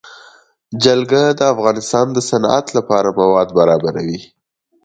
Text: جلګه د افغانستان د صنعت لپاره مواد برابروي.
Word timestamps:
جلګه 0.83 1.23
د 1.39 1.41
افغانستان 1.53 2.05
د 2.13 2.17
صنعت 2.29 2.65
لپاره 2.77 3.09
مواد 3.19 3.49
برابروي. 3.57 4.19